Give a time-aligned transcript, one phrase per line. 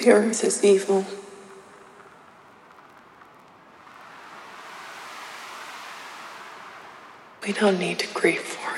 [0.00, 1.04] The earth is evil.
[7.46, 8.69] We don't need to grieve for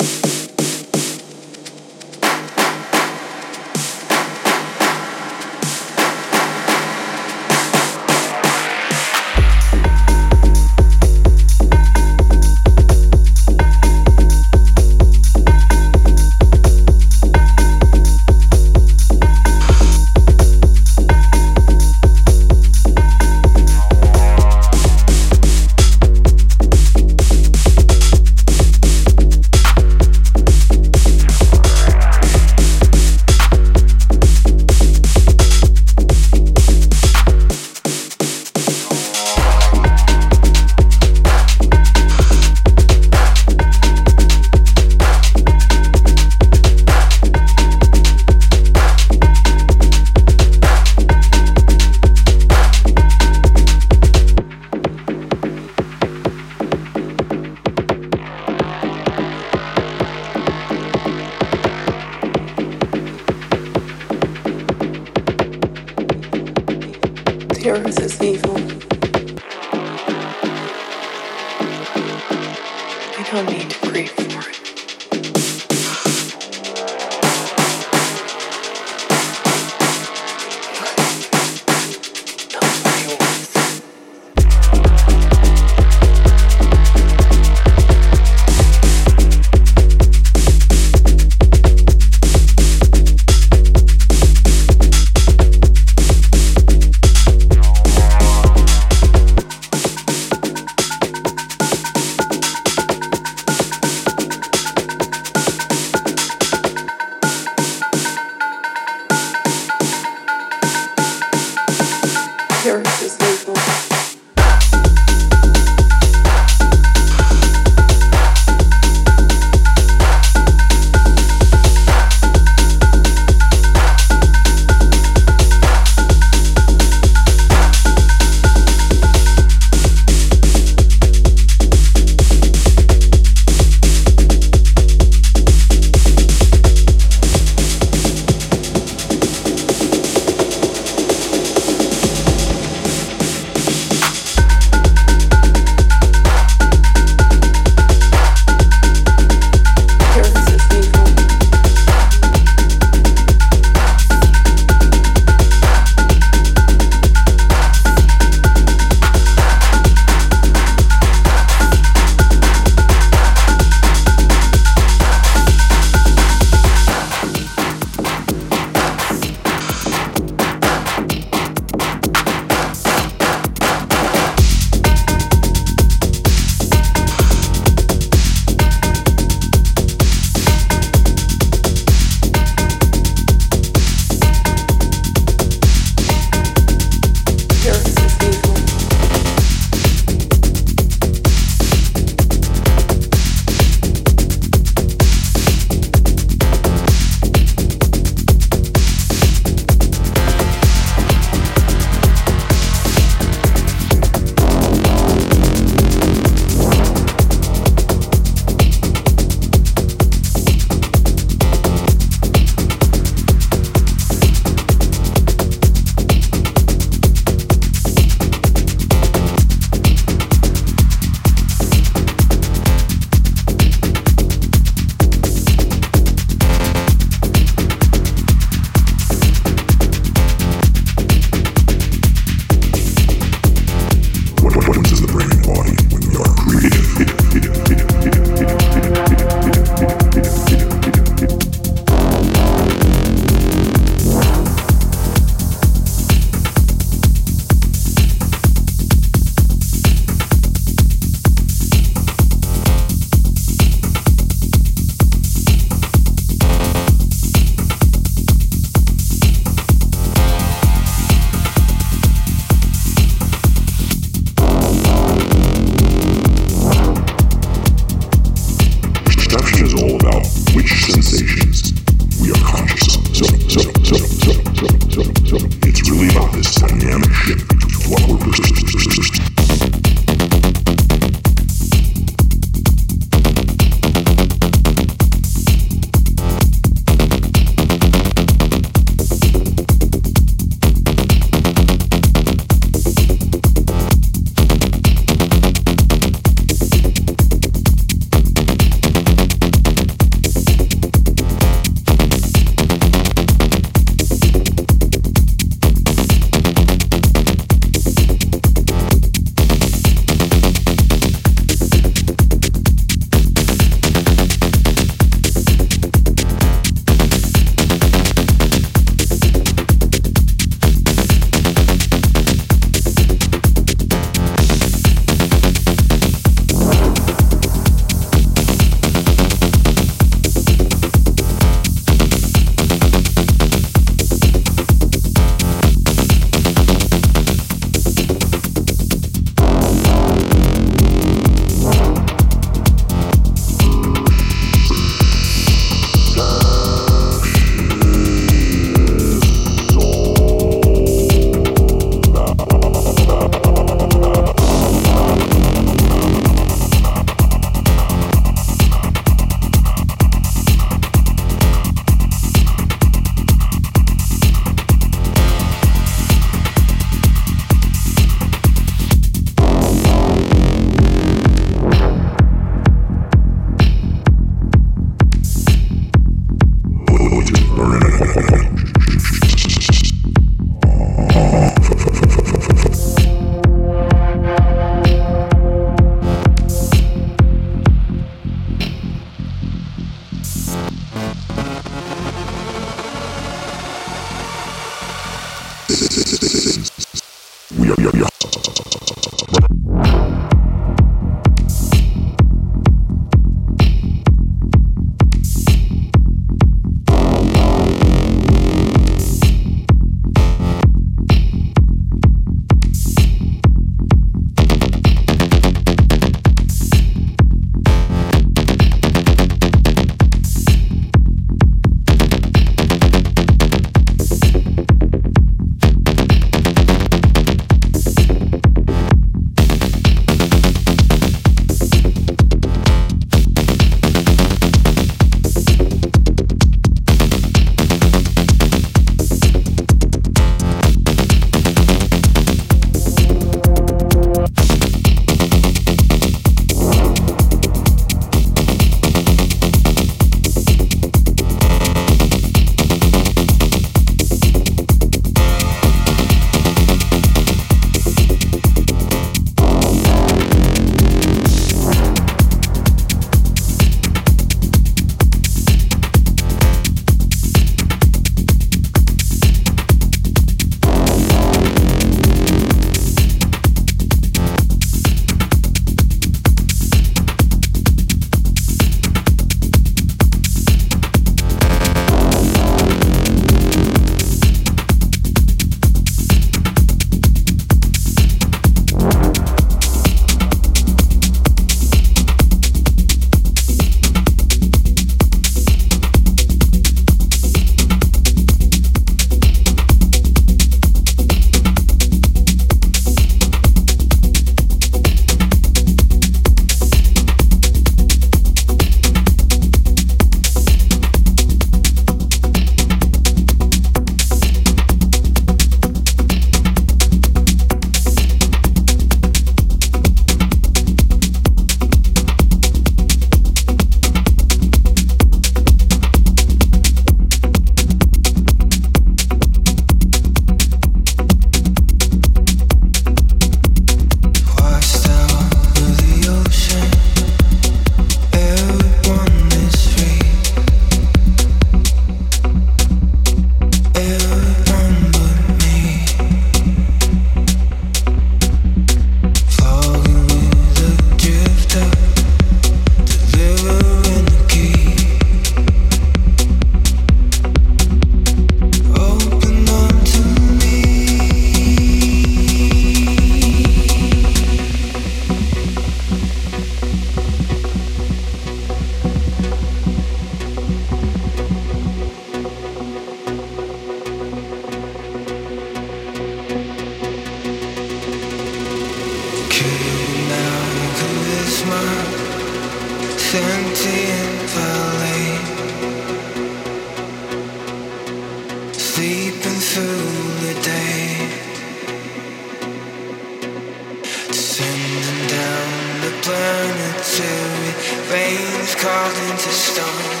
[596.11, 597.53] interplanetary
[597.89, 600.00] rains carved into stone.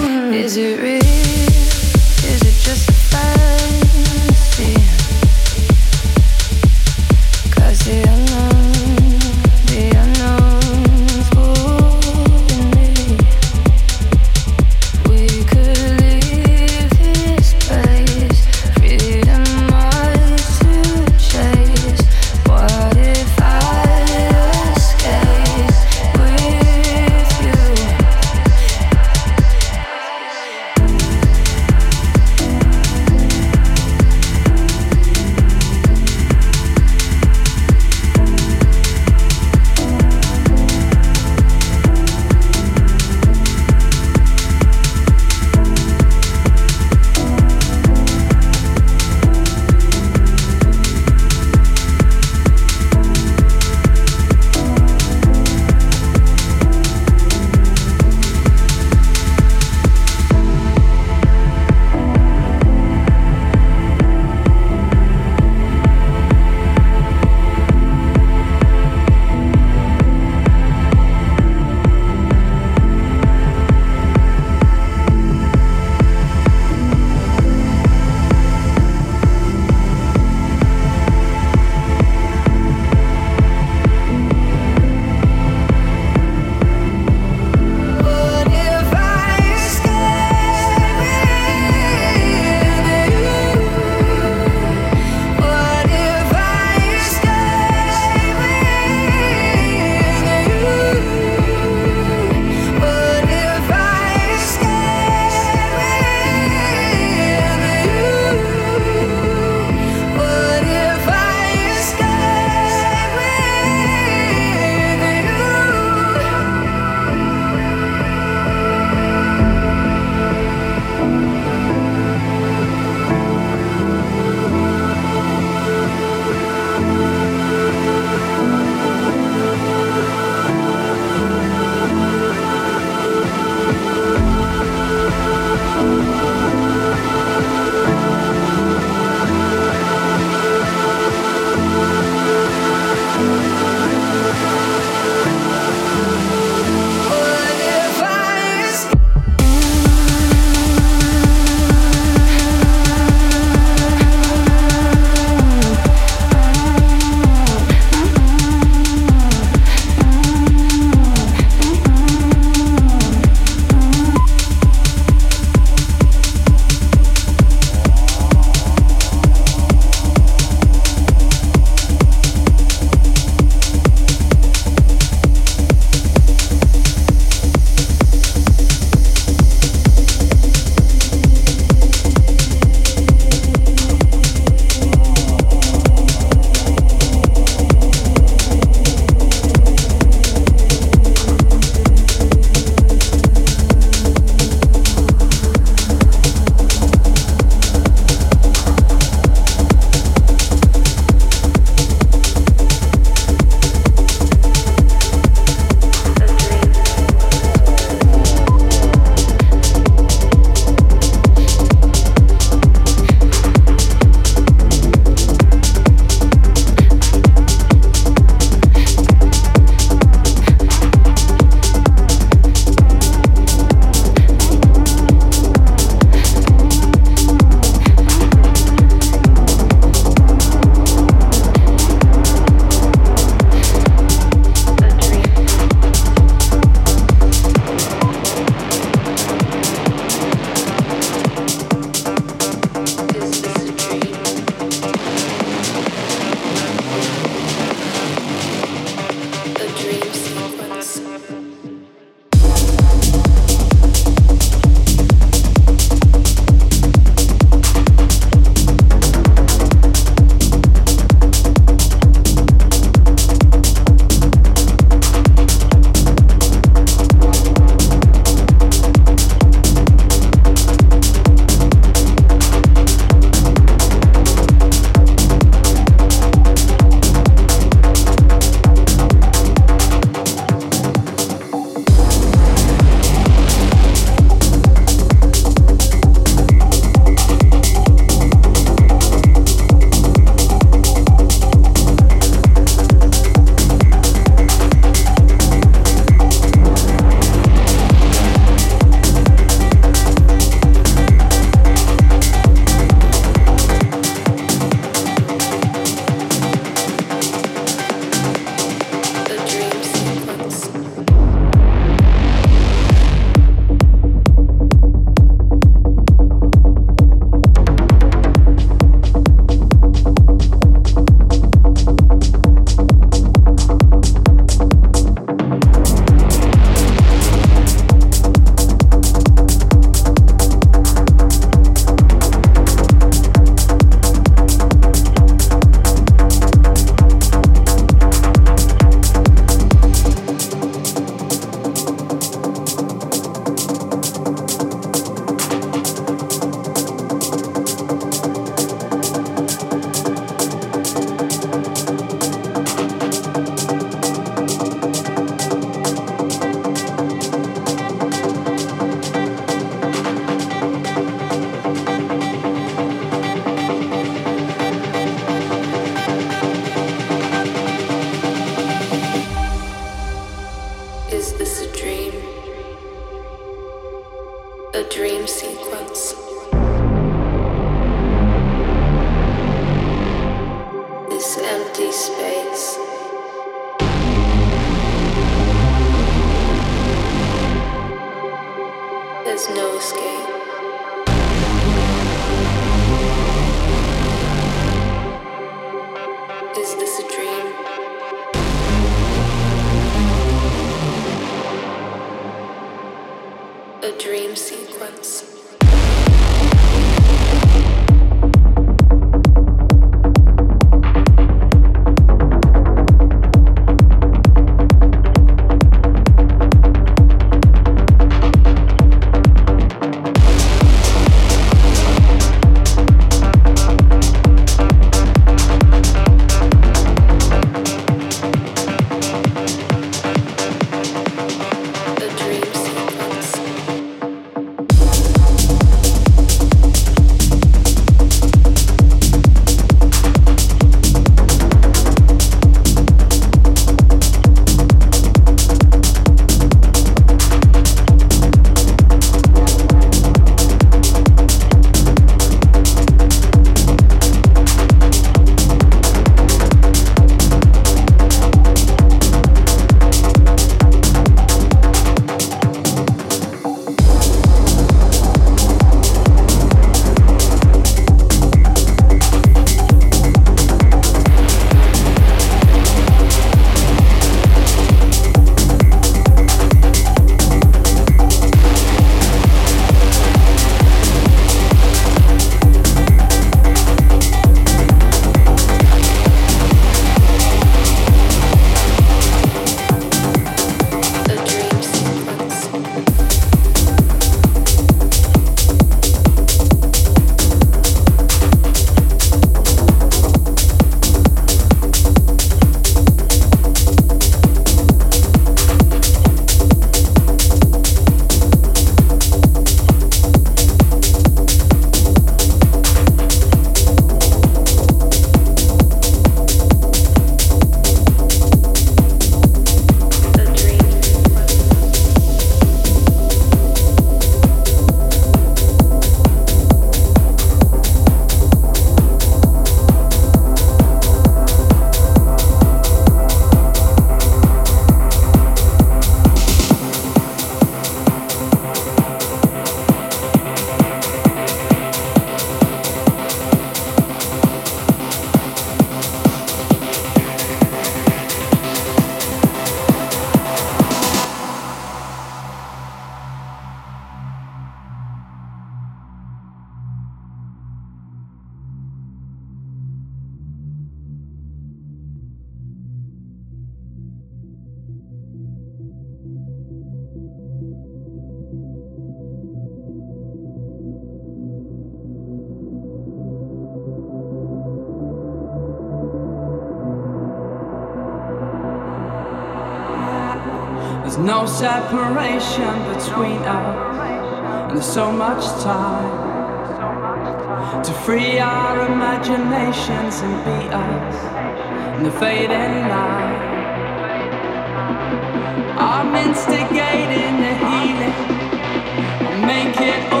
[596.71, 600.00] Instigating the healing, make it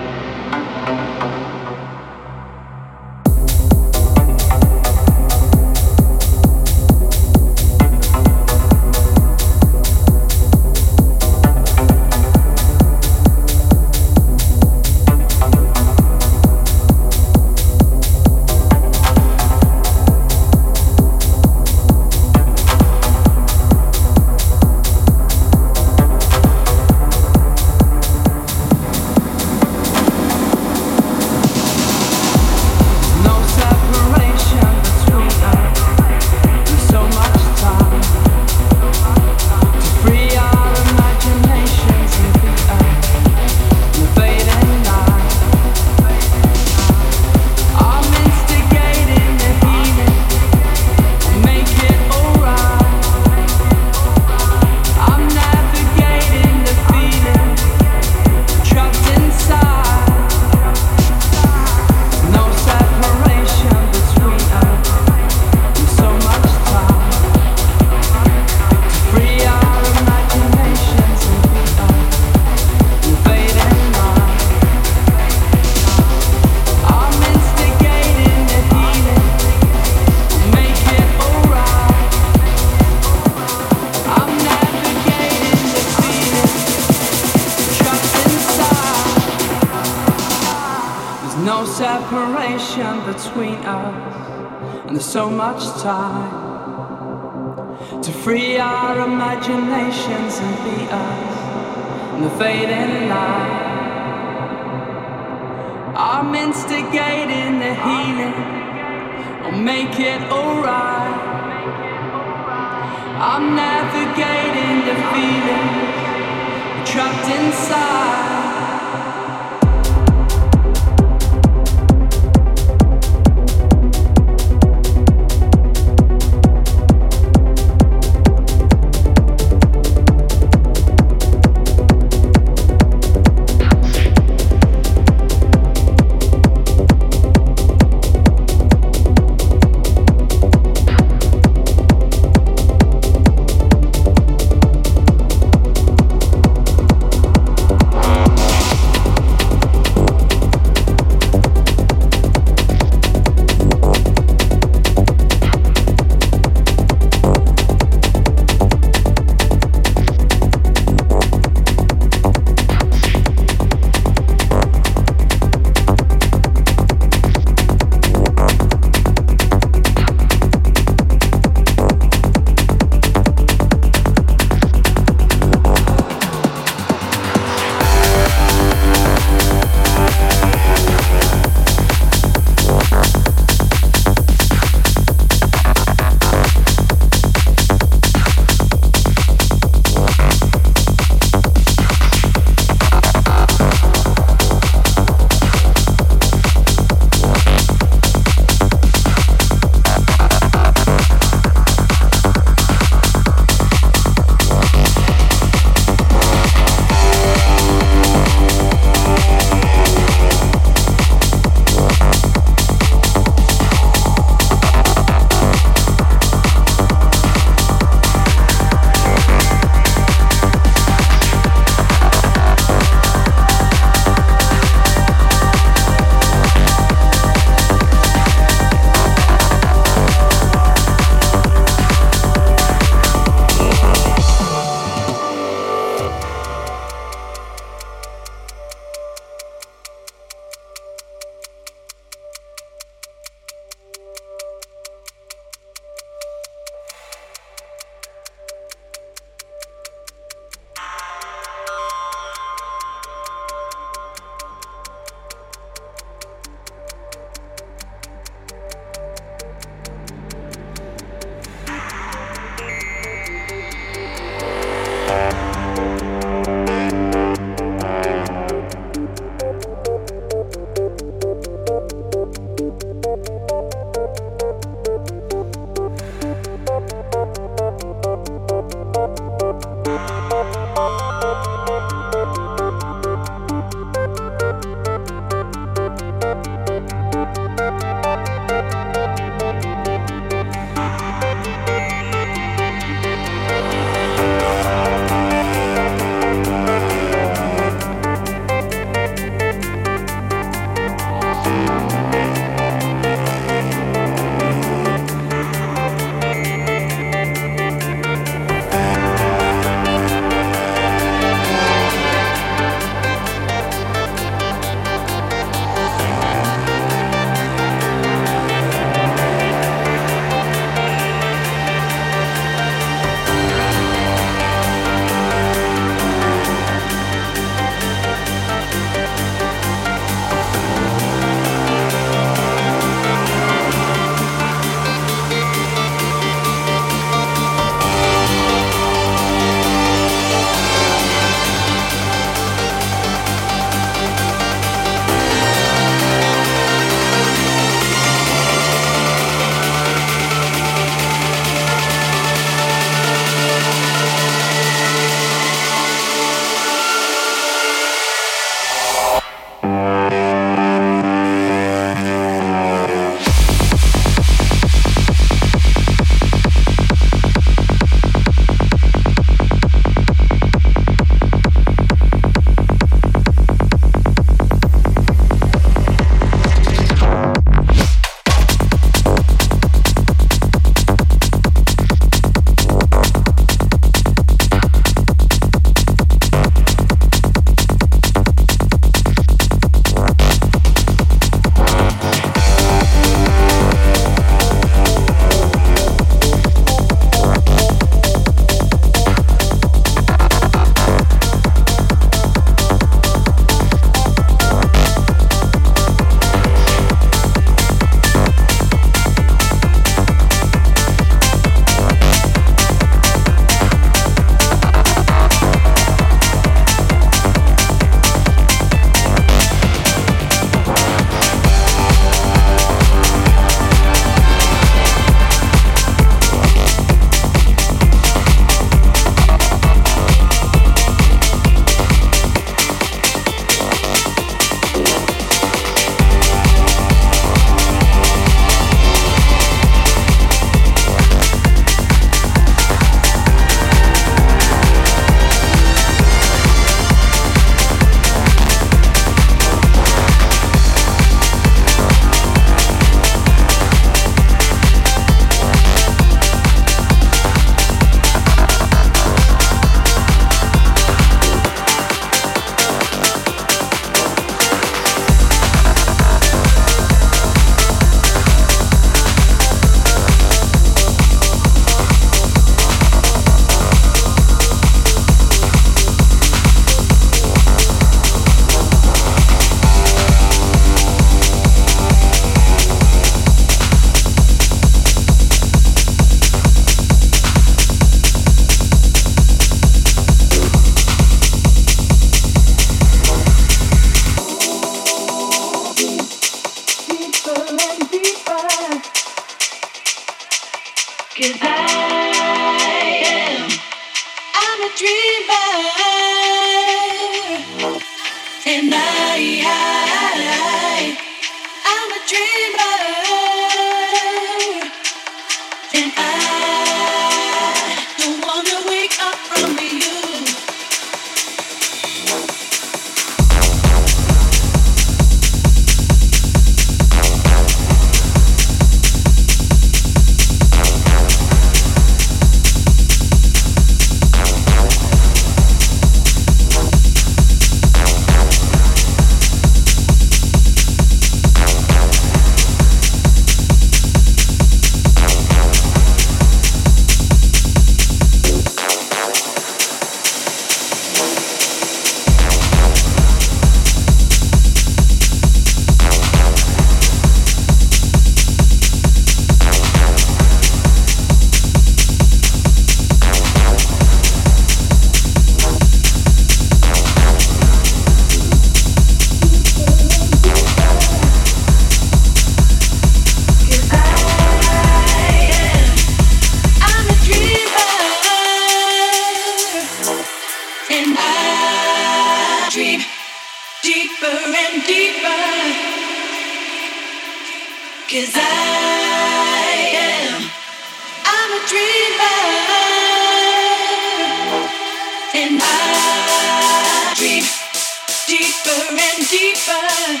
[599.04, 600.00] deeper.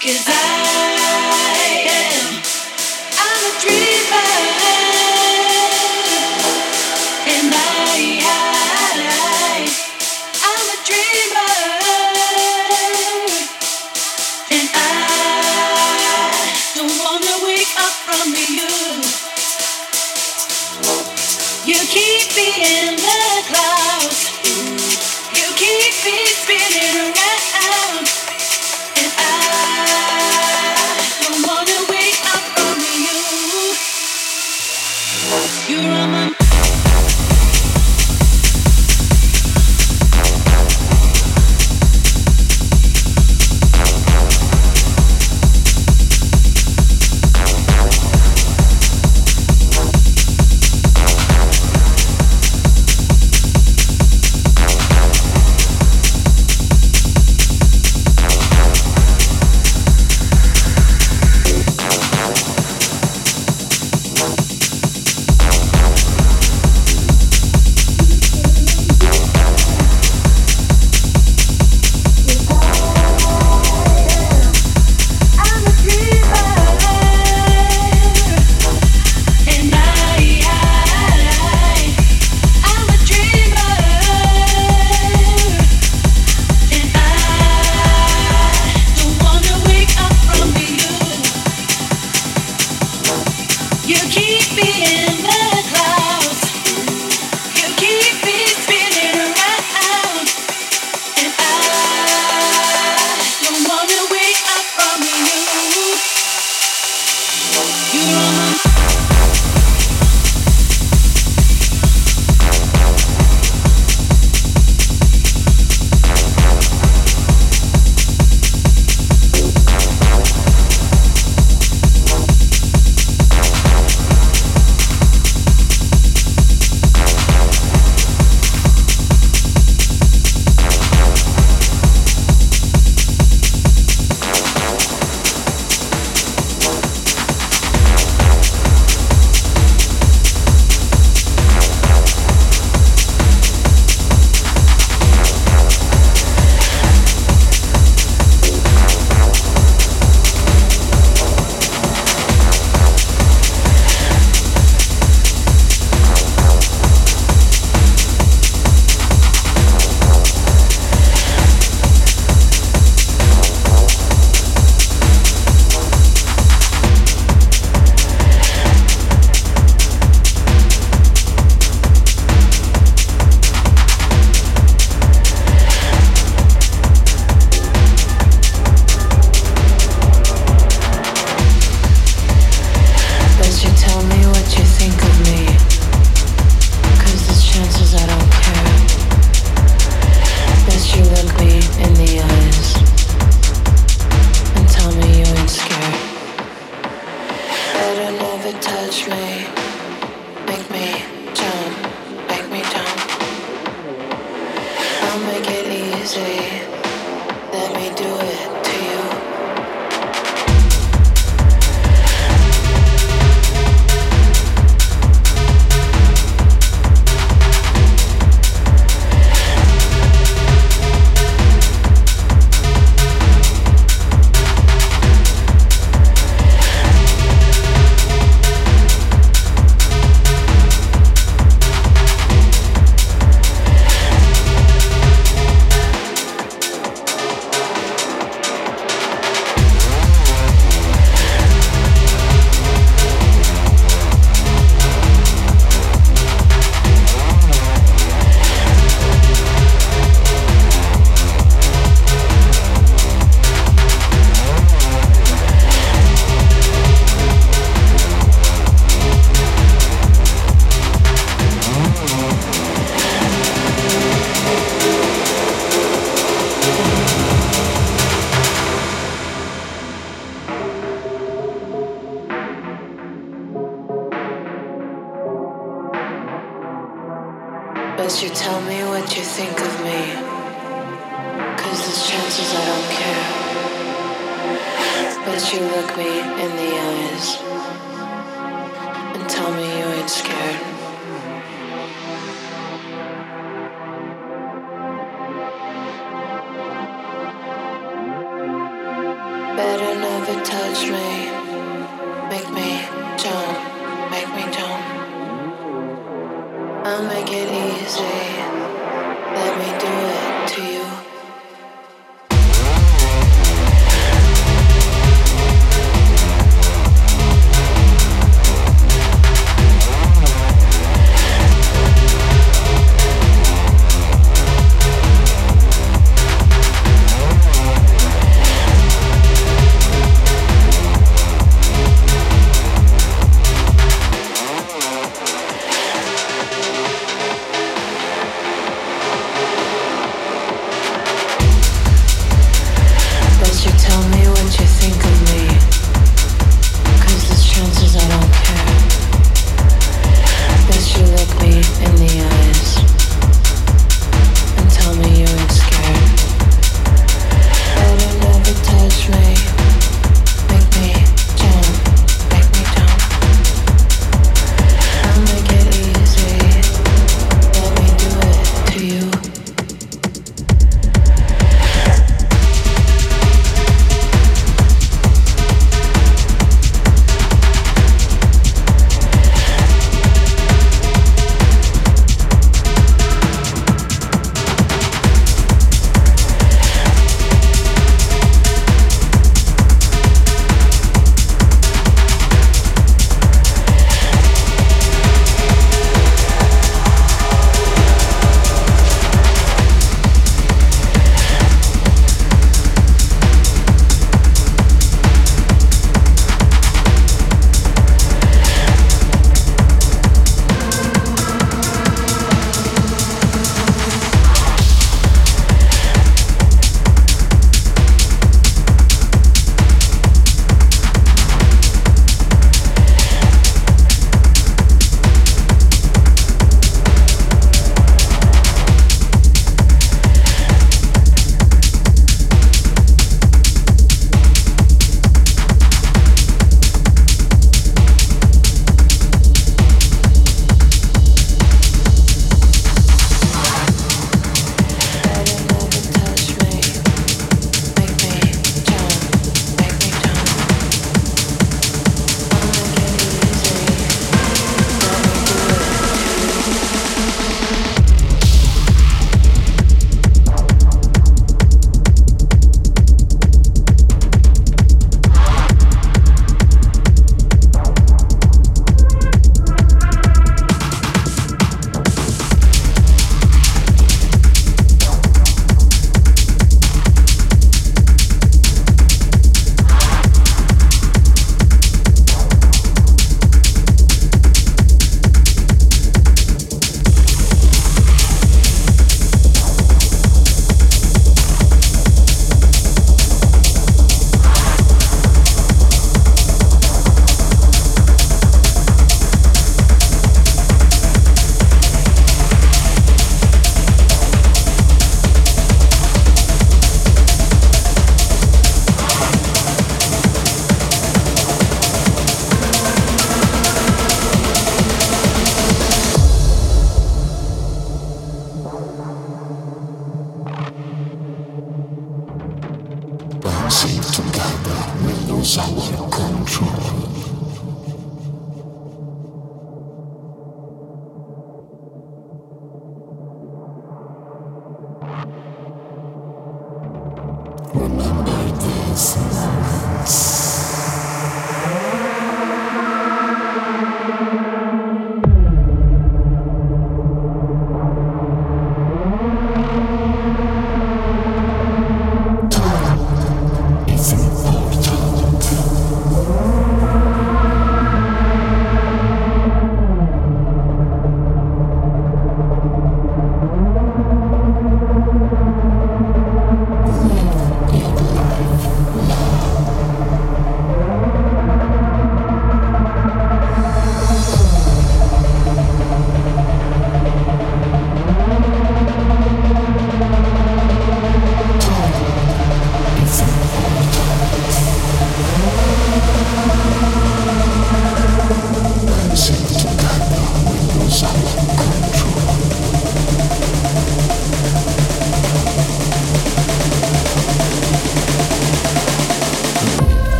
[0.00, 0.63] Cause I